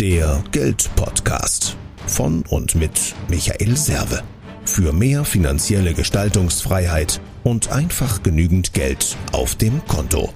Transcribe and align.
Der 0.00 0.44
Geldpodcast 0.52 1.74
von 2.06 2.44
und 2.50 2.74
mit 2.74 3.14
Michael 3.28 3.78
Serve. 3.78 4.22
Für 4.66 4.92
mehr 4.92 5.24
finanzielle 5.24 5.94
Gestaltungsfreiheit 5.94 7.18
und 7.44 7.72
einfach 7.72 8.22
genügend 8.22 8.74
Geld 8.74 9.16
auf 9.32 9.54
dem 9.54 9.82
Konto. 9.86 10.34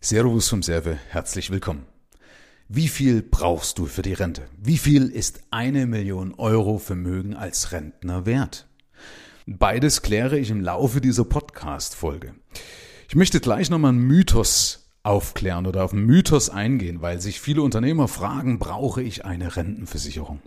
Servus 0.00 0.48
vom 0.48 0.62
Serve, 0.62 0.98
herzlich 1.08 1.50
willkommen. 1.50 1.84
Wie 2.68 2.86
viel 2.86 3.22
brauchst 3.22 3.78
du 3.78 3.86
für 3.86 4.02
die 4.02 4.14
Rente? 4.14 4.42
Wie 4.56 4.78
viel 4.78 5.08
ist 5.08 5.40
eine 5.50 5.86
Million 5.86 6.32
Euro 6.34 6.78
Vermögen 6.78 7.34
als 7.34 7.72
Rentner 7.72 8.24
wert? 8.24 8.68
Beides 9.46 10.00
kläre 10.00 10.38
ich 10.38 10.50
im 10.50 10.60
Laufe 10.60 11.00
dieser 11.00 11.24
Podcast-Folge. 11.24 12.36
Ich 13.08 13.16
möchte 13.16 13.40
gleich 13.40 13.68
nochmal 13.68 13.88
einen 13.88 14.06
Mythos 14.06 14.81
aufklären 15.02 15.66
oder 15.66 15.84
auf 15.84 15.92
einen 15.92 16.06
Mythos 16.06 16.48
eingehen, 16.48 17.02
weil 17.02 17.20
sich 17.20 17.40
viele 17.40 17.62
Unternehmer 17.62 18.08
fragen, 18.08 18.58
brauche 18.58 19.02
ich 19.02 19.24
eine 19.24 19.56
Rentenversicherung? 19.56 20.40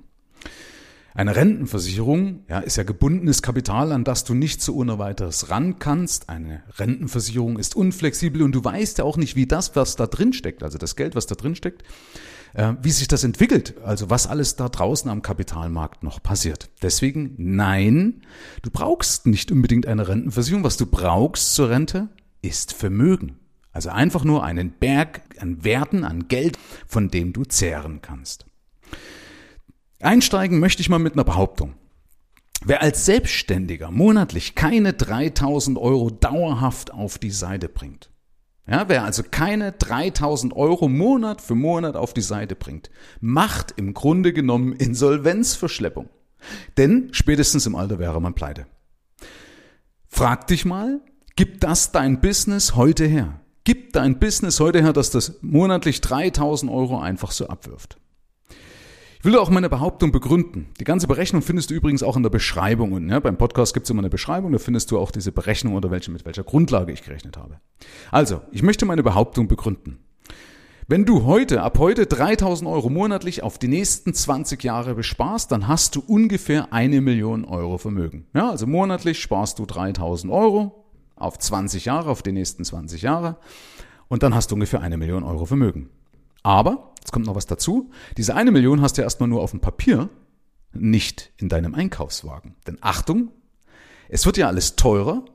Eine 1.14 1.38
Rentenversicherung 1.38 2.44
ja, 2.50 2.60
ist 2.60 2.76
ja 2.76 2.84
gebundenes 2.84 3.42
Kapital, 3.42 3.94
an 3.94 4.04
das 4.04 4.26
du 4.26 4.34
nicht 4.34 4.62
so 4.62 4.76
ohne 4.76 5.00
weiteres 5.00 5.50
ran 5.50 5.80
kannst. 5.80 6.28
Eine 6.28 6.64
Rentenversicherung 6.78 7.58
ist 7.58 7.74
unflexibel 7.74 8.42
und 8.42 8.54
du 8.54 8.62
weißt 8.62 8.98
ja 8.98 9.06
auch 9.06 9.16
nicht, 9.16 9.38
wie 9.38 9.46
das, 9.46 9.78
was 9.78 9.96
da 9.96 10.08
drin 10.08 10.34
steckt, 10.34 10.62
also 10.62 10.78
das 10.78 10.98
Geld, 10.98 11.16
was 11.16 11.26
da 11.26 11.36
drin 11.36 11.56
steckt, 11.56 11.84
äh, 12.54 12.74
wie 12.82 12.92
sich 12.92 13.08
das 13.08 13.24
entwickelt, 13.24 13.76
also 13.86 14.10
was 14.10 14.28
alles 14.28 14.58
da 14.58 14.68
draußen 14.68 15.10
am 15.10 15.22
Kapitalmarkt 15.22 16.04
noch 16.04 16.22
passiert. 16.22 16.70
Deswegen, 16.82 17.34
nein, 17.38 18.22
du 18.62 18.70
brauchst 18.70 19.26
nicht 19.26 19.54
unbedingt 19.54 19.86
eine 19.88 20.10
Rentenversicherung. 20.10 20.66
Was 20.66 20.76
du 20.76 20.86
brauchst 20.86 21.56
zur 21.56 21.70
Rente, 21.70 22.10
ist 22.42 22.74
Vermögen. 22.74 23.40
Also 23.76 23.90
einfach 23.90 24.24
nur 24.24 24.42
einen 24.42 24.72
Berg 24.72 25.22
an 25.38 25.66
Werten, 25.66 26.06
an 26.06 26.30
Geld, 26.30 26.58
von 26.88 27.10
dem 27.10 27.34
du 27.34 27.44
zehren 27.44 28.02
kannst. 28.02 28.46
Einsteigen 30.00 30.60
möchte 30.60 30.82
ich 30.82 30.88
mal 30.88 30.98
mit 30.98 31.14
einer 31.14 31.26
Behauptung. 31.26 31.74
Wer 32.64 32.82
als 32.82 33.04
Selbstständiger 33.04 33.92
monatlich 33.92 34.56
keine 34.56 34.94
3000 34.94 35.78
Euro 35.78 36.10
dauerhaft 36.10 36.94
auf 36.94 37.18
die 37.18 37.32
Seite 37.32 37.68
bringt, 37.68 38.10
ja, 38.66 38.88
wer 38.88 39.04
also 39.04 39.24
keine 39.30 39.74
3000 39.74 40.56
Euro 40.56 40.88
Monat 40.88 41.42
für 41.42 41.56
Monat 41.56 41.98
auf 41.98 42.14
die 42.14 42.22
Seite 42.22 42.56
bringt, 42.56 42.90
macht 43.20 43.74
im 43.76 43.94
Grunde 43.94 44.32
genommen 44.32 44.72
Insolvenzverschleppung. 44.72 46.10
Denn 46.78 47.10
spätestens 47.12 47.66
im 47.66 47.76
Alter 47.76 48.00
wäre 48.00 48.22
man 48.22 48.36
pleite. 48.36 48.68
Frag 50.08 50.48
dich 50.48 50.64
mal, 50.64 51.02
Gib 51.36 51.60
das 51.60 51.92
dein 51.92 52.22
Business 52.22 52.76
heute 52.76 53.06
her. 53.06 53.42
Gib 53.66 53.94
dein 53.94 54.20
Business 54.20 54.60
heute 54.60 54.84
her, 54.84 54.94
dass 54.94 55.10
das 55.10 55.40
monatlich 55.42 56.00
3000 56.00 56.72
Euro 56.72 57.00
einfach 57.00 57.32
so 57.32 57.48
abwirft. 57.48 57.98
Ich 59.18 59.26
will 59.26 59.40
auch 59.40 59.50
meine 59.50 59.70
Behauptung 59.70 60.12
begründen. 60.12 60.68
Die 60.80 60.84
ganze 60.84 61.08
Berechnung 61.08 61.42
findest 61.42 61.72
du 61.72 61.74
übrigens 61.74 62.04
auch 62.04 62.16
in 62.16 62.22
der 62.22 62.30
Beschreibung. 62.30 62.92
Und 62.92 63.10
ja, 63.10 63.20
beim 63.20 63.40
Podcast 63.40 63.74
gibt 63.74 63.88
es 63.88 63.90
immer 63.90 64.02
eine 64.02 64.12
Beschreibung, 64.12 64.52
da 64.52 64.60
findest 64.60 64.92
du 64.92 65.00
auch 65.00 65.10
diese 65.10 65.32
Berechnung, 65.32 65.74
unter 65.74 65.90
welche, 65.90 66.12
mit 66.12 66.26
welcher 66.26 66.44
Grundlage 66.44 66.94
ich 66.94 67.02
gerechnet 67.02 67.38
habe. 67.38 67.60
Also, 68.12 68.42
ich 68.52 68.62
möchte 68.62 68.86
meine 68.86 69.02
Behauptung 69.02 69.48
begründen. 69.48 69.98
Wenn 70.88 71.06
du 71.06 71.24
heute, 71.24 71.64
ab 71.64 71.80
heute 71.80 72.06
3000 72.06 72.70
Euro 72.70 72.92
monatlich 72.92 73.42
auf 73.42 73.58
die 73.58 73.68
nächsten 73.68 74.14
20 74.14 74.64
Jahre 74.64 74.94
besparst, 74.94 75.52
dann 75.52 75.68
hast 75.68 75.96
du 75.96 76.04
ungefähr 76.06 76.72
eine 76.72 77.02
Million 77.02 77.46
Euro 77.46 77.80
Vermögen. 77.80 78.28
Ja, 78.36 78.52
also 78.52 78.68
monatlich 78.68 79.20
sparst 79.20 79.58
du 79.58 79.66
3000 79.66 80.32
Euro, 80.32 80.85
auf 81.16 81.40
20 81.40 81.86
Jahre, 81.86 82.10
auf 82.10 82.22
die 82.22 82.32
nächsten 82.32 82.64
20 82.66 83.02
Jahre. 83.02 83.38
Und 84.08 84.24
dann 84.24 84.36
hast 84.36 84.52
du 84.52 84.56
ungefähr 84.56 84.82
eine 84.82 84.98
Million 84.98 85.24
Euro 85.24 85.46
Vermögen. 85.46 85.90
Aber, 86.44 86.94
jetzt 87.00 87.12
kommt 87.12 87.26
noch 87.26 87.36
was 87.36 87.48
dazu, 87.48 87.90
diese 88.18 88.36
eine 88.36 88.52
Million 88.52 88.82
hast 88.82 88.98
du 88.98 89.02
erstmal 89.02 89.30
nur 89.30 89.42
auf 89.42 89.52
dem 89.52 89.62
Papier, 89.62 90.10
nicht 90.74 91.32
in 91.38 91.50
deinem 91.50 91.74
Einkaufswagen. 91.74 92.56
Denn 92.68 92.78
Achtung, 92.82 93.32
es 94.10 94.26
wird 94.26 94.38
ja 94.38 94.48
alles 94.48 94.76
teurer 94.76 95.26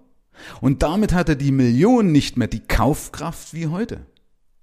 und 0.60 0.82
damit 0.82 1.12
hat 1.12 1.28
er 1.28 1.34
die 1.34 1.52
Million 1.52 2.12
nicht 2.12 2.36
mehr 2.36 2.48
die 2.48 2.60
Kaufkraft 2.60 3.54
wie 3.54 3.66
heute. 3.66 4.06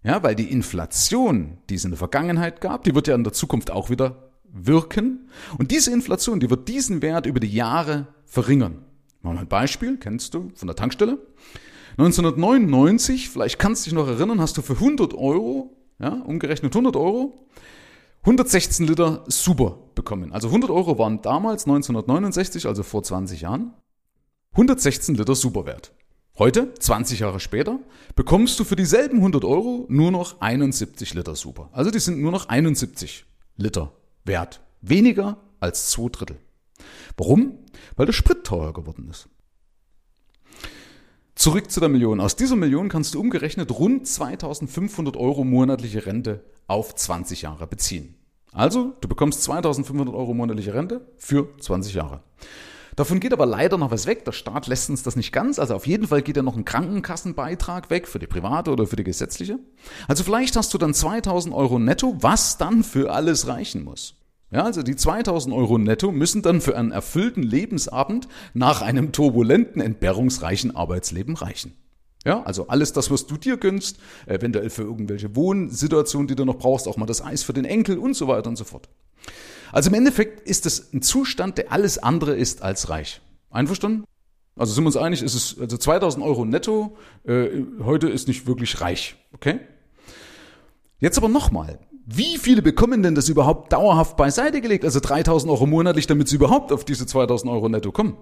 Ja, 0.03 0.23
weil 0.23 0.35
die 0.35 0.49
Inflation, 0.49 1.57
die 1.69 1.75
es 1.75 1.83
in 1.83 1.91
der 1.91 1.97
Vergangenheit 1.97 2.61
gab, 2.61 2.83
die 2.83 2.95
wird 2.95 3.07
ja 3.07 3.15
in 3.15 3.25
der 3.25 3.33
Zukunft 3.33 3.71
auch 3.71 3.89
wieder 3.89 4.31
wirken. 4.49 5.29
Und 5.57 5.71
diese 5.71 5.91
Inflation, 5.91 6.39
die 6.39 6.49
wird 6.49 6.69
diesen 6.69 7.01
Wert 7.01 7.25
über 7.25 7.39
die 7.41 7.53
Jahre 7.53 8.07
verringern. 8.25 8.85
Mal 9.21 9.37
ein 9.37 9.47
Beispiel, 9.47 9.97
kennst 9.97 10.33
du 10.33 10.51
von 10.55 10.67
der 10.67 10.75
Tankstelle? 10.75 11.17
1999, 11.97 13.29
vielleicht 13.29 13.57
kannst 13.57 13.85
du 13.85 13.89
dich 13.89 13.95
noch 13.95 14.07
erinnern, 14.07 14.39
hast 14.39 14.57
du 14.57 14.61
für 14.61 14.73
100 14.73 15.15
Euro, 15.15 15.75
ja, 15.99 16.09
umgerechnet 16.09 16.73
100 16.73 16.95
Euro, 16.95 17.47
116 18.21 18.85
Liter 18.85 19.23
Super 19.27 19.79
bekommen. 19.95 20.31
Also 20.31 20.49
100 20.49 20.69
Euro 20.69 20.99
waren 20.99 21.21
damals 21.21 21.65
1969, 21.65 22.67
also 22.67 22.83
vor 22.83 23.01
20 23.01 23.41
Jahren, 23.41 23.73
116 24.51 25.15
Liter 25.15 25.33
Superwert. 25.33 25.93
Heute, 26.37 26.71
20 26.75 27.19
Jahre 27.19 27.39
später, 27.39 27.79
bekommst 28.15 28.59
du 28.59 28.63
für 28.63 28.75
dieselben 28.75 29.17
100 29.17 29.43
Euro 29.43 29.87
nur 29.89 30.11
noch 30.11 30.39
71 30.39 31.15
Liter 31.15 31.35
Super. 31.35 31.69
Also 31.71 31.89
die 31.89 31.99
sind 31.99 32.21
nur 32.21 32.31
noch 32.31 32.47
71 32.47 33.25
Liter 33.55 33.93
wert. 34.23 34.61
Weniger 34.81 35.37
als 35.59 35.89
zwei 35.89 36.09
Drittel. 36.09 36.37
Warum? 37.17 37.59
Weil 37.95 38.05
der 38.05 38.13
Sprit 38.13 38.43
teuer 38.43 38.73
geworden 38.73 39.07
ist. 39.09 39.29
Zurück 41.35 41.69
zu 41.69 41.79
der 41.79 41.89
Million. 41.89 42.19
Aus 42.19 42.35
dieser 42.35 42.55
Million 42.55 42.89
kannst 42.89 43.13
du 43.13 43.19
umgerechnet 43.19 43.71
rund 43.71 44.07
2500 44.07 45.15
Euro 45.17 45.43
monatliche 45.43 46.05
Rente 46.05 46.43
auf 46.65 46.95
20 46.95 47.43
Jahre 47.43 47.67
beziehen. 47.67 48.15
Also, 48.53 48.93
du 49.01 49.07
bekommst 49.07 49.43
2500 49.43 50.15
Euro 50.15 50.33
monatliche 50.33 50.73
Rente 50.73 51.05
für 51.17 51.55
20 51.59 51.93
Jahre. 51.93 52.23
Davon 52.95 53.19
geht 53.19 53.33
aber 53.33 53.45
leider 53.45 53.77
noch 53.77 53.91
was 53.91 54.07
weg. 54.07 54.25
Der 54.25 54.31
Staat 54.31 54.65
lässt 54.65 54.89
uns 54.89 55.03
das 55.03 55.15
nicht 55.15 55.31
ganz. 55.31 55.59
Also 55.59 55.75
auf 55.75 55.85
jeden 55.85 56.07
Fall 56.07 56.23
geht 56.23 56.35
ja 56.35 56.41
noch 56.41 56.57
ein 56.57 56.65
Krankenkassenbeitrag 56.65 57.91
weg 57.91 58.07
für 58.07 58.17
die 58.17 58.25
private 58.25 58.71
oder 58.71 58.87
für 58.87 58.95
die 58.95 59.03
gesetzliche. 59.03 59.59
Also 60.07 60.23
vielleicht 60.23 60.55
hast 60.55 60.73
du 60.73 60.79
dann 60.79 60.95
2000 60.95 61.53
Euro 61.53 61.77
netto, 61.77 62.17
was 62.19 62.57
dann 62.57 62.83
für 62.83 63.13
alles 63.13 63.45
reichen 63.45 63.83
muss. 63.83 64.15
Ja, 64.49 64.63
also 64.63 64.81
die 64.81 64.95
2000 64.95 65.53
Euro 65.53 65.77
netto 65.77 66.11
müssen 66.11 66.41
dann 66.41 66.61
für 66.61 66.77
einen 66.77 66.91
erfüllten 66.91 67.43
Lebensabend 67.43 68.29
nach 68.53 68.81
einem 68.81 69.11
turbulenten, 69.11 69.81
entbehrungsreichen 69.81 70.75
Arbeitsleben 70.75 71.35
reichen. 71.35 71.73
Ja, 72.25 72.43
also 72.43 72.67
alles 72.67 72.93
das, 72.93 73.11
was 73.11 73.27
du 73.27 73.37
dir 73.37 73.57
gönnst, 73.57 73.99
eventuell 74.25 74.69
für 74.69 74.83
irgendwelche 74.83 75.35
Wohnsituationen, 75.35 76.27
die 76.27 76.35
du 76.35 76.45
noch 76.45 76.57
brauchst, 76.57 76.87
auch 76.87 76.97
mal 76.97 77.05
das 77.05 77.23
Eis 77.23 77.43
für 77.43 77.53
den 77.53 77.65
Enkel 77.65 77.97
und 77.97 78.15
so 78.15 78.27
weiter 78.27 78.49
und 78.49 78.57
so 78.57 78.63
fort. 78.63 78.89
Also 79.71 79.89
im 79.89 79.95
Endeffekt 79.95 80.47
ist 80.47 80.65
es 80.65 80.93
ein 80.93 81.01
Zustand, 81.01 81.57
der 81.57 81.71
alles 81.71 81.97
andere 81.97 82.35
ist 82.35 82.61
als 82.61 82.89
reich. 82.89 83.21
Einverstanden? 83.49 84.05
Also 84.55 84.73
sind 84.73 84.83
wir 84.83 84.87
uns 84.87 84.97
einig, 84.97 85.21
ist 85.21 85.35
es, 85.35 85.59
also 85.59 85.77
2000 85.77 86.23
Euro 86.23 86.45
netto, 86.45 86.97
äh, 87.25 87.49
heute 87.83 88.09
ist 88.09 88.27
nicht 88.27 88.47
wirklich 88.47 88.81
reich. 88.81 89.15
Okay? 89.33 89.59
Jetzt 90.99 91.17
aber 91.17 91.29
nochmal. 91.29 91.79
Wie 92.09 92.37
viele 92.37 92.61
bekommen 92.61 93.03
denn 93.03 93.15
das 93.15 93.27
überhaupt 93.27 93.73
dauerhaft 93.73 94.15
beiseite 94.15 94.61
gelegt? 94.61 94.85
Also 94.85 95.01
3000 95.01 95.51
Euro 95.51 95.65
monatlich, 95.65 96.07
damit 96.07 96.29
sie 96.29 96.37
überhaupt 96.37 96.71
auf 96.71 96.85
diese 96.85 97.05
2000 97.05 97.51
Euro 97.51 97.67
netto 97.67 97.91
kommen. 97.91 98.15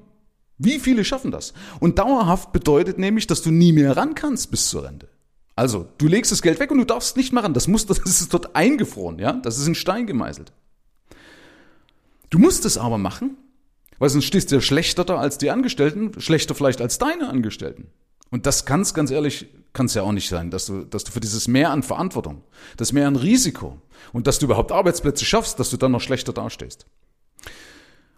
Wie 0.57 0.79
viele 0.79 1.05
schaffen 1.05 1.29
das? 1.29 1.53
Und 1.79 1.99
dauerhaft 1.99 2.51
bedeutet 2.51 2.97
nämlich, 2.97 3.27
dass 3.27 3.43
du 3.43 3.51
nie 3.51 3.73
mehr 3.73 3.95
ran 3.95 4.15
kannst 4.15 4.49
bis 4.49 4.69
zur 4.69 4.85
Rente. 4.85 5.07
Also, 5.55 5.87
du 5.99 6.07
legst 6.07 6.31
das 6.31 6.41
Geld 6.41 6.59
weg 6.59 6.71
und 6.71 6.79
du 6.79 6.83
darfst 6.85 7.15
nicht 7.15 7.31
ran. 7.35 7.53
Das 7.53 7.67
muss, 7.67 7.85
das 7.85 7.99
ist 7.99 8.33
dort 8.33 8.55
eingefroren, 8.55 9.19
ja? 9.19 9.33
Das 9.33 9.59
ist 9.59 9.67
in 9.67 9.75
Stein 9.75 10.07
gemeißelt. 10.07 10.51
Du 12.31 12.39
musst 12.39 12.65
es 12.65 12.79
aber 12.79 12.97
machen, 12.97 13.37
weil 13.99 14.09
sonst 14.09 14.25
stehst 14.25 14.49
du 14.49 14.55
ja 14.55 14.61
schlechter 14.61 15.05
da 15.05 15.17
als 15.17 15.37
die 15.37 15.51
Angestellten, 15.51 16.19
schlechter 16.19 16.55
vielleicht 16.55 16.81
als 16.81 16.97
deine 16.97 17.29
Angestellten. 17.29 17.91
Und 18.31 18.47
das 18.47 18.65
kann's 18.65 18.95
ganz 18.95 19.11
ehrlich, 19.11 19.45
kann's 19.75 19.93
ja 19.93 20.01
auch 20.01 20.11
nicht 20.11 20.27
sein, 20.27 20.49
dass 20.49 20.65
du, 20.65 20.83
dass 20.85 21.03
du 21.03 21.11
für 21.11 21.19
dieses 21.19 21.47
Mehr 21.47 21.69
an 21.69 21.83
Verantwortung, 21.83 22.41
das 22.77 22.93
Mehr 22.93 23.07
an 23.07 23.15
Risiko 23.15 23.79
und 24.13 24.25
dass 24.25 24.39
du 24.39 24.45
überhaupt 24.45 24.71
Arbeitsplätze 24.71 25.25
schaffst, 25.25 25.59
dass 25.59 25.69
du 25.69 25.77
dann 25.77 25.91
noch 25.91 26.01
schlechter 26.01 26.33
dastehst. 26.33 26.87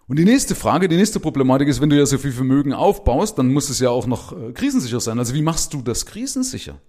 Und 0.06 0.18
die 0.18 0.24
nächste 0.24 0.54
Frage, 0.54 0.88
die 0.88 0.96
nächste 0.96 1.20
Problematik 1.20 1.68
ist, 1.68 1.82
wenn 1.82 1.90
du 1.90 1.98
ja 1.98 2.06
so 2.06 2.16
viel 2.16 2.32
Vermögen 2.32 2.72
aufbaust, 2.72 3.38
dann 3.38 3.52
muss 3.52 3.68
es 3.68 3.78
ja 3.78 3.90
auch 3.90 4.06
noch 4.06 4.32
äh, 4.32 4.52
krisensicher 4.52 5.00
sein. 5.00 5.18
Also 5.18 5.34
wie 5.34 5.42
machst 5.42 5.74
du 5.74 5.82
das 5.82 6.06
krisensicher? 6.06 6.80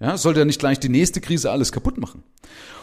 Ja, 0.00 0.16
sollte 0.16 0.40
ja 0.40 0.46
nicht 0.46 0.58
gleich 0.58 0.80
die 0.80 0.88
nächste 0.88 1.20
Krise 1.20 1.50
alles 1.50 1.72
kaputt 1.72 1.98
machen. 1.98 2.24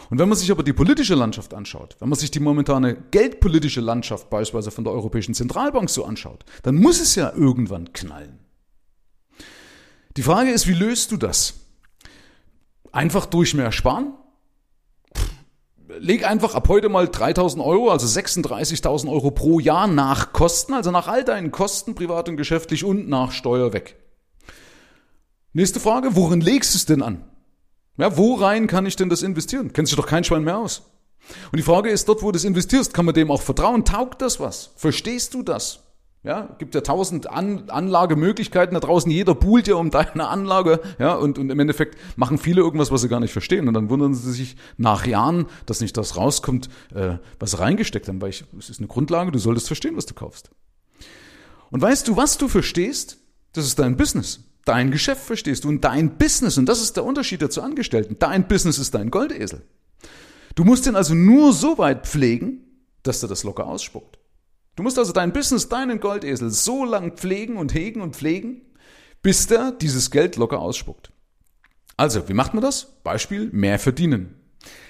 Und 0.08 0.18
wenn 0.18 0.28
man 0.28 0.38
sich 0.38 0.50
aber 0.50 0.62
die 0.62 0.72
politische 0.72 1.14
Landschaft 1.14 1.52
anschaut, 1.52 1.96
wenn 1.98 2.08
man 2.08 2.18
sich 2.18 2.30
die 2.30 2.40
momentane 2.40 2.96
geldpolitische 3.10 3.80
Landschaft 3.80 4.30
beispielsweise 4.30 4.70
von 4.70 4.84
der 4.84 4.92
Europäischen 4.92 5.34
Zentralbank 5.34 5.90
so 5.90 6.04
anschaut, 6.04 6.44
dann 6.62 6.76
muss 6.76 7.00
es 7.00 7.16
ja 7.16 7.32
irgendwann 7.34 7.92
knallen. 7.92 8.38
Die 10.16 10.22
Frage 10.22 10.50
ist, 10.50 10.66
wie 10.66 10.74
löst 10.74 11.12
du 11.12 11.16
das? 11.16 11.54
Einfach 12.92 13.26
durch 13.26 13.54
mehr 13.54 13.72
Sparen? 13.72 14.14
Leg 15.98 16.24
einfach 16.28 16.54
ab 16.54 16.68
heute 16.68 16.88
mal 16.88 17.08
3000 17.08 17.62
Euro, 17.64 17.90
also 17.90 18.06
36.000 18.06 19.10
Euro 19.10 19.30
pro 19.30 19.60
Jahr 19.60 19.86
nach 19.86 20.32
Kosten, 20.32 20.74
also 20.74 20.90
nach 20.90 21.08
all 21.08 21.24
deinen 21.24 21.50
Kosten, 21.50 21.94
privat 21.94 22.28
und 22.28 22.36
geschäftlich 22.36 22.84
und 22.84 23.08
nach 23.08 23.32
Steuer 23.32 23.72
weg. 23.72 23.96
Nächste 25.52 25.80
Frage, 25.80 26.14
worin 26.16 26.40
legst 26.40 26.74
du 26.74 26.78
es 26.78 26.86
denn 26.86 27.02
an? 27.02 27.24
Ja, 27.96 28.16
wo 28.16 28.34
rein 28.34 28.66
kann 28.66 28.86
ich 28.86 28.96
denn 28.96 29.10
das 29.10 29.22
investieren? 29.22 29.72
Kennt 29.72 29.88
sich 29.88 29.96
doch 29.96 30.06
kein 30.06 30.24
Schwein 30.24 30.44
mehr 30.44 30.58
aus. 30.58 30.82
Und 31.52 31.58
die 31.58 31.62
Frage 31.64 31.90
ist, 31.90 32.08
dort 32.08 32.22
wo 32.22 32.32
du 32.32 32.36
es 32.36 32.44
investierst, 32.44 32.94
kann 32.94 33.04
man 33.04 33.14
dem 33.14 33.30
auch 33.30 33.42
vertrauen? 33.42 33.84
Taugt 33.84 34.22
das 34.22 34.40
was? 34.40 34.70
Verstehst 34.76 35.34
du 35.34 35.42
das? 35.42 35.89
Ja, 36.22 36.54
gibt 36.58 36.74
ja 36.74 36.82
tausend 36.82 37.30
An 37.30 37.70
Anlagemöglichkeiten 37.70 38.74
da 38.74 38.80
draußen. 38.80 39.10
Jeder 39.10 39.34
buhlt 39.34 39.66
ja 39.68 39.76
um 39.76 39.90
deine 39.90 40.28
Anlage. 40.28 40.80
Ja, 40.98 41.14
und, 41.14 41.38
und 41.38 41.48
im 41.48 41.58
Endeffekt 41.58 41.96
machen 42.16 42.36
viele 42.36 42.60
irgendwas, 42.60 42.90
was 42.90 43.00
sie 43.00 43.08
gar 43.08 43.20
nicht 43.20 43.32
verstehen. 43.32 43.68
Und 43.68 43.74
dann 43.74 43.88
wundern 43.88 44.12
sie 44.14 44.32
sich 44.32 44.56
nach 44.76 45.06
Jahren, 45.06 45.46
dass 45.64 45.80
nicht 45.80 45.96
das 45.96 46.18
rauskommt, 46.18 46.68
äh, 46.94 47.14
was 47.38 47.52
sie 47.52 47.58
reingesteckt 47.58 48.06
haben. 48.06 48.20
Weil 48.20 48.30
ich, 48.30 48.44
es 48.58 48.68
ist 48.68 48.80
eine 48.80 48.88
Grundlage, 48.88 49.32
du 49.32 49.38
solltest 49.38 49.66
verstehen, 49.66 49.96
was 49.96 50.04
du 50.04 50.12
kaufst. 50.12 50.50
Und 51.70 51.80
weißt 51.80 52.06
du, 52.06 52.18
was 52.18 52.36
du 52.36 52.48
verstehst? 52.48 53.16
Das 53.54 53.64
ist 53.64 53.78
dein 53.78 53.96
Business. 53.96 54.40
Dein 54.66 54.90
Geschäft 54.90 55.22
verstehst 55.22 55.64
du 55.64 55.68
und 55.68 55.82
dein 55.84 56.18
Business. 56.18 56.58
Und 56.58 56.66
das 56.66 56.82
ist 56.82 56.96
der 56.96 57.04
Unterschied 57.04 57.40
dazu 57.40 57.62
Angestellten. 57.62 58.16
Dein 58.18 58.46
Business 58.46 58.78
ist 58.78 58.94
dein 58.94 59.10
Goldesel. 59.10 59.62
Du 60.54 60.64
musst 60.64 60.86
ihn 60.86 60.96
also 60.96 61.14
nur 61.14 61.54
so 61.54 61.78
weit 61.78 62.06
pflegen, 62.06 62.58
dass 63.02 63.22
er 63.22 63.30
das 63.30 63.42
locker 63.42 63.66
ausspuckt. 63.66 64.19
Du 64.80 64.84
musst 64.84 64.98
also 64.98 65.12
dein 65.12 65.34
Business, 65.34 65.68
deinen 65.68 66.00
Goldesel 66.00 66.48
so 66.48 66.86
lang 66.86 67.12
pflegen 67.12 67.58
und 67.58 67.74
hegen 67.74 68.00
und 68.00 68.16
pflegen, 68.16 68.62
bis 69.20 69.46
der 69.46 69.72
dieses 69.72 70.10
Geld 70.10 70.36
locker 70.36 70.58
ausspuckt. 70.58 71.12
Also, 71.98 72.30
wie 72.30 72.32
macht 72.32 72.54
man 72.54 72.62
das? 72.62 72.94
Beispiel, 73.04 73.50
mehr 73.52 73.78
verdienen. 73.78 74.36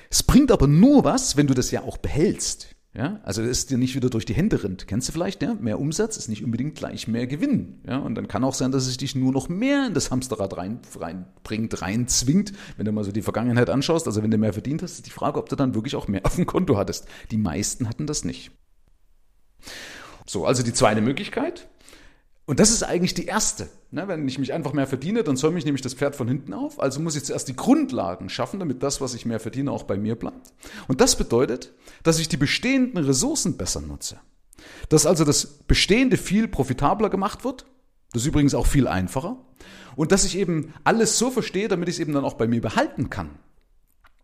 Es 0.09 0.23
bringt 0.23 0.53
aber 0.53 0.69
nur 0.69 1.03
was, 1.03 1.37
wenn 1.37 1.49
du 1.49 1.55
das 1.55 1.73
ja 1.73 1.83
auch 1.83 1.97
behältst. 1.97 2.77
Ja, 2.95 3.19
also 3.25 3.43
es 3.43 3.67
dir 3.67 3.79
nicht 3.79 3.97
wieder 3.97 4.11
durch 4.11 4.25
die 4.25 4.33
Hände 4.33 4.63
rinnt. 4.63 4.87
Kennst 4.87 5.09
du 5.09 5.13
vielleicht, 5.13 5.43
ja? 5.43 5.55
Mehr 5.55 5.81
Umsatz 5.81 6.17
ist 6.17 6.29
nicht 6.29 6.45
unbedingt 6.45 6.77
gleich 6.77 7.09
mehr 7.09 7.27
Gewinn. 7.27 7.81
Ja, 7.85 7.99
und 7.99 8.15
dann 8.15 8.29
kann 8.29 8.45
auch 8.45 8.55
sein, 8.55 8.71
dass 8.71 8.87
es 8.87 8.97
dich 8.97 9.17
nur 9.17 9.33
noch 9.33 9.49
mehr 9.49 9.89
in 9.89 9.95
das 9.95 10.13
Hamsterrad 10.13 10.57
rein, 10.57 10.79
reinbringt, 10.97 11.83
reinzwingt. 11.83 12.53
Wenn 12.77 12.87
du 12.87 12.93
mal 12.93 13.03
so 13.03 13.11
die 13.11 13.23
Vergangenheit 13.23 13.71
anschaust, 13.71 14.07
also 14.07 14.23
wenn 14.23 14.31
du 14.31 14.39
mehr 14.39 14.53
verdient 14.53 14.85
hast, 14.85 14.93
ist 14.93 15.07
die 15.07 15.11
Frage, 15.11 15.41
ob 15.41 15.49
du 15.49 15.57
dann 15.57 15.75
wirklich 15.75 15.97
auch 15.97 16.07
mehr 16.07 16.25
auf 16.25 16.37
dem 16.37 16.47
Konto 16.47 16.77
hattest. 16.77 17.09
Die 17.33 17.39
meisten 17.39 17.89
hatten 17.89 18.07
das 18.07 18.25
nicht. 18.25 18.53
So, 20.27 20.47
also 20.47 20.63
die 20.63 20.73
zweite 20.73 21.01
Möglichkeit. 21.01 21.69
Und 22.47 22.59
das 22.59 22.71
ist 22.71 22.83
eigentlich 22.83 23.15
die 23.15 23.27
erste. 23.27 23.69
Ne, 23.93 24.09
wenn 24.09 24.27
ich 24.27 24.39
mich 24.39 24.53
einfach 24.53 24.73
mehr 24.73 24.87
verdiene, 24.87 25.23
dann 25.23 25.37
soll 25.37 25.51
mich 25.53 25.65
nämlich 25.65 25.83
das 25.83 25.95
Pferd 25.95 26.17
von 26.17 26.29
hinten 26.29 26.53
auf. 26.53 26.81
Also 26.81 27.01
muss 27.01 27.17
ich 27.17 27.25
zuerst 27.25 27.49
die 27.49 27.57
Grundlagen 27.57 28.29
schaffen, 28.29 28.61
damit 28.61 28.83
das, 28.83 29.01
was 29.01 29.15
ich 29.15 29.27
mehr 29.27 29.41
verdiene, 29.41 29.71
auch 29.71 29.85
bei 29.85 29.97
mir 29.97 30.17
bleibt. 30.17 30.53
Und 30.89 31.01
das 31.01 31.17
bedeutet, 31.17 31.73
dass 32.03 32.19
ich 32.19 32.29
die 32.29 32.37
bestehenden 32.37 33.05
Ressourcen 33.05 33.57
besser 33.57 33.81
nutze. 33.81 34.19
Dass 34.89 35.07
also 35.07 35.25
das 35.25 35.47
Bestehende 35.47 36.17
viel 36.17 36.49
profitabler 36.49 37.09
gemacht 37.09 37.45
wird. 37.45 37.67
Das 38.13 38.23
ist 38.23 38.29
übrigens 38.29 38.55
auch 38.55 38.67
viel 38.67 38.89
einfacher. 38.89 39.37
Und 39.97 40.13
dass 40.13 40.25
ich 40.25 40.37
eben 40.37 40.75
alles 40.85 41.19
so 41.19 41.31
verstehe, 41.31 41.69
damit 41.69 41.89
ich 41.89 41.97
es 41.97 42.01
eben 42.01 42.13
dann 42.13 42.25
auch 42.25 42.35
bei 42.35 42.49
mir 42.49 42.61
behalten 42.61 43.11
kann. 43.11 43.31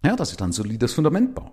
Ja, 0.04 0.16
dass 0.16 0.30
ich 0.30 0.36
dann 0.36 0.50
ein 0.50 0.52
solides 0.52 0.94
Fundament 0.94 1.34
baue. 1.34 1.52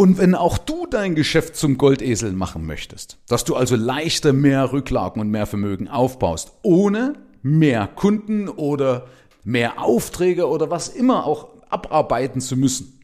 Und 0.00 0.16
wenn 0.16 0.34
auch 0.34 0.56
du 0.56 0.86
dein 0.86 1.14
Geschäft 1.14 1.56
zum 1.56 1.76
Goldesel 1.76 2.32
machen 2.32 2.64
möchtest, 2.64 3.18
dass 3.28 3.44
du 3.44 3.54
also 3.54 3.76
leichter 3.76 4.32
mehr 4.32 4.72
Rücklagen 4.72 5.20
und 5.20 5.28
mehr 5.28 5.44
Vermögen 5.44 5.88
aufbaust, 5.88 6.52
ohne 6.62 7.18
mehr 7.42 7.86
Kunden 7.86 8.48
oder 8.48 9.08
mehr 9.44 9.82
Aufträge 9.82 10.48
oder 10.48 10.70
was 10.70 10.88
immer 10.88 11.26
auch 11.26 11.50
abarbeiten 11.68 12.40
zu 12.40 12.56
müssen, 12.56 12.98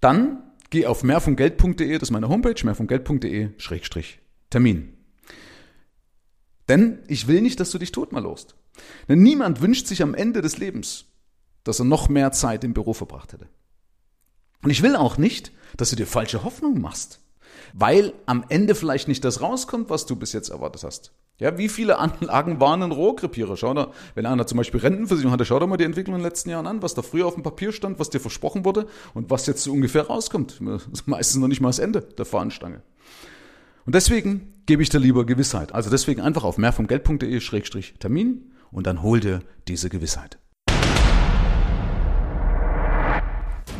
dann 0.00 0.42
geh 0.70 0.86
auf 0.86 1.02
mehrvomgeld.de, 1.02 1.92
das 1.92 2.04
ist 2.04 2.10
meine 2.10 2.30
Homepage, 2.30 2.64
mehrvomgeld.de-termin. 2.64 4.94
Denn 6.70 7.00
ich 7.06 7.28
will 7.28 7.42
nicht, 7.42 7.60
dass 7.60 7.70
du 7.70 7.76
dich 7.76 7.92
totmalst. 7.92 8.56
Denn 9.10 9.22
niemand 9.22 9.60
wünscht 9.60 9.88
sich 9.88 10.02
am 10.02 10.14
Ende 10.14 10.40
des 10.40 10.56
Lebens, 10.56 11.04
dass 11.64 11.80
er 11.80 11.84
noch 11.84 12.08
mehr 12.08 12.32
Zeit 12.32 12.64
im 12.64 12.72
Büro 12.72 12.94
verbracht 12.94 13.34
hätte. 13.34 13.50
Und 14.64 14.70
ich 14.70 14.82
will 14.82 14.96
auch 14.96 15.18
nicht, 15.18 15.52
dass 15.76 15.90
du 15.90 15.96
dir 15.96 16.06
falsche 16.06 16.42
Hoffnung 16.42 16.80
machst, 16.80 17.20
weil 17.74 18.14
am 18.24 18.44
Ende 18.48 18.74
vielleicht 18.74 19.08
nicht 19.08 19.22
das 19.24 19.42
rauskommt, 19.42 19.90
was 19.90 20.06
du 20.06 20.16
bis 20.16 20.32
jetzt 20.32 20.48
erwartet 20.48 20.82
hast. 20.84 21.12
Ja, 21.38 21.58
wie 21.58 21.68
viele 21.68 21.98
Anlagen 21.98 22.60
waren 22.60 22.82
ein 22.82 22.92
Rohrkrepierer? 22.92 23.56
Schau 23.56 23.74
da, 23.74 23.92
wenn 24.14 24.24
einer 24.24 24.46
zum 24.46 24.56
Beispiel 24.56 24.80
Rentenversicherung 24.80 25.32
hatte, 25.32 25.44
schau 25.44 25.58
doch 25.58 25.66
mal 25.66 25.76
die 25.76 25.84
Entwicklung 25.84 26.14
in 26.14 26.22
den 26.22 26.28
letzten 26.28 26.48
Jahren 26.48 26.66
an, 26.66 26.80
was 26.80 26.94
da 26.94 27.02
früher 27.02 27.26
auf 27.26 27.34
dem 27.34 27.42
Papier 27.42 27.72
stand, 27.72 27.98
was 27.98 28.08
dir 28.08 28.20
versprochen 28.20 28.64
wurde 28.64 28.86
und 29.12 29.30
was 29.30 29.46
jetzt 29.46 29.64
so 29.64 29.72
ungefähr 29.72 30.06
rauskommt. 30.06 30.60
Das 30.64 30.86
ist 30.86 31.08
meistens 31.08 31.40
noch 31.40 31.48
nicht 31.48 31.60
mal 31.60 31.68
das 31.68 31.80
Ende 31.80 32.00
der 32.00 32.24
Fahnenstange. 32.24 32.82
Und 33.84 33.94
deswegen 33.94 34.54
gebe 34.64 34.82
ich 34.82 34.88
dir 34.88 35.00
lieber 35.00 35.26
Gewissheit. 35.26 35.74
Also 35.74 35.90
deswegen 35.90 36.22
einfach 36.22 36.44
auf 36.44 36.56
mehrvomgeld.de-termin 36.56 38.52
und 38.70 38.86
dann 38.86 39.02
hol 39.02 39.20
dir 39.20 39.40
diese 39.68 39.90
Gewissheit. 39.90 40.38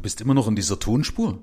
bist 0.00 0.20
immer 0.20 0.34
noch 0.34 0.48
in 0.48 0.56
dieser 0.56 0.78
Tonspur. 0.78 1.38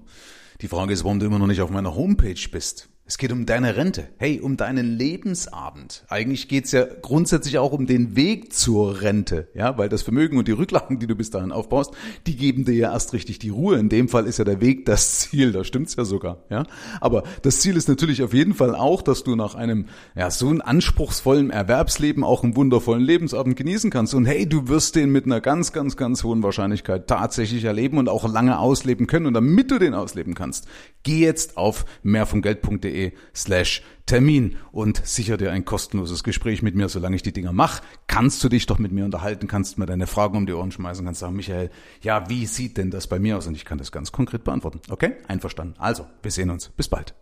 Die 0.61 0.67
Frage 0.67 0.93
ist, 0.93 1.03
warum 1.03 1.19
du 1.19 1.25
immer 1.25 1.39
noch 1.39 1.47
nicht 1.47 1.61
auf 1.61 1.69
meiner 1.69 1.95
Homepage 1.95 2.49
bist. 2.51 2.89
Es 3.05 3.17
geht 3.17 3.33
um 3.33 3.45
deine 3.45 3.75
Rente. 3.75 4.07
Hey, 4.17 4.39
um 4.39 4.55
deinen 4.55 4.97
Lebensabend. 4.97 6.05
Eigentlich 6.07 6.47
geht's 6.47 6.71
ja 6.71 6.85
grundsätzlich 6.85 7.57
auch 7.57 7.73
um 7.73 7.85
den 7.85 8.15
Weg 8.15 8.53
zur 8.53 9.01
Rente. 9.01 9.49
Ja, 9.53 9.77
weil 9.77 9.89
das 9.89 10.03
Vermögen 10.03 10.37
und 10.37 10.47
die 10.47 10.53
Rücklagen, 10.53 10.99
die 10.99 11.07
du 11.07 11.13
bis 11.13 11.29
dahin 11.29 11.51
aufbaust, 11.51 11.91
die 12.27 12.37
geben 12.37 12.63
dir 12.63 12.73
ja 12.73 12.93
erst 12.93 13.11
richtig 13.11 13.39
die 13.39 13.49
Ruhe. 13.49 13.77
In 13.77 13.89
dem 13.89 14.07
Fall 14.07 14.25
ist 14.25 14.39
ja 14.39 14.45
der 14.45 14.61
Weg 14.61 14.85
das 14.85 15.19
Ziel. 15.19 15.51
Da 15.51 15.65
stimmt's 15.65 15.97
ja 15.97 16.05
sogar. 16.05 16.45
Ja, 16.49 16.63
aber 17.01 17.23
das 17.41 17.59
Ziel 17.59 17.75
ist 17.75 17.89
natürlich 17.89 18.23
auf 18.23 18.33
jeden 18.33 18.53
Fall 18.53 18.73
auch, 18.73 19.01
dass 19.01 19.25
du 19.25 19.35
nach 19.35 19.55
einem, 19.55 19.87
ja, 20.15 20.31
so 20.31 20.47
einem 20.47 20.61
anspruchsvollen 20.61 21.49
Erwerbsleben 21.49 22.23
auch 22.23 22.41
einen 22.41 22.55
wundervollen 22.55 23.03
Lebensabend 23.03 23.57
genießen 23.57 23.89
kannst. 23.89 24.13
Und 24.13 24.23
hey, 24.23 24.47
du 24.47 24.69
wirst 24.69 24.95
den 24.95 25.11
mit 25.11 25.25
einer 25.25 25.41
ganz, 25.41 25.73
ganz, 25.73 25.97
ganz 25.97 26.23
hohen 26.23 26.41
Wahrscheinlichkeit 26.41 27.07
tatsächlich 27.09 27.65
erleben 27.65 27.97
und 27.97 28.07
auch 28.07 28.31
lange 28.31 28.59
ausleben 28.59 29.07
können. 29.07 29.25
Und 29.25 29.33
damit 29.33 29.71
du 29.71 29.77
den 29.77 29.93
ausleben 29.93 30.35
kannst, 30.35 30.69
geh 31.03 31.19
jetzt 31.19 31.57
auf 31.57 31.83
mehrvomgeld.de 32.03 32.92
slash 33.35 33.83
Termin 34.05 34.57
und 34.71 35.05
sicher 35.05 35.37
dir 35.37 35.51
ein 35.51 35.65
kostenloses 35.65 36.23
Gespräch 36.23 36.61
mit 36.61 36.75
mir, 36.75 36.89
solange 36.89 37.15
ich 37.15 37.23
die 37.23 37.31
Dinger 37.31 37.53
mache. 37.53 37.81
Kannst 38.07 38.43
du 38.43 38.49
dich 38.49 38.65
doch 38.65 38.77
mit 38.77 38.91
mir 38.91 39.05
unterhalten, 39.05 39.47
kannst 39.47 39.77
mir 39.77 39.85
deine 39.85 40.07
Fragen 40.07 40.37
um 40.37 40.45
die 40.45 40.53
Ohren 40.53 40.71
schmeißen, 40.71 41.05
kannst 41.05 41.21
sagen, 41.21 41.35
Michael, 41.35 41.69
ja, 42.01 42.29
wie 42.29 42.45
sieht 42.45 42.77
denn 42.77 42.91
das 42.91 43.07
bei 43.07 43.19
mir 43.19 43.37
aus? 43.37 43.47
Und 43.47 43.55
ich 43.55 43.65
kann 43.65 43.77
das 43.77 43.91
ganz 43.91 44.11
konkret 44.11 44.43
beantworten. 44.43 44.81
Okay? 44.89 45.13
Einverstanden. 45.27 45.75
Also, 45.77 46.05
wir 46.21 46.31
sehen 46.31 46.49
uns. 46.49 46.69
Bis 46.69 46.87
bald. 46.87 47.11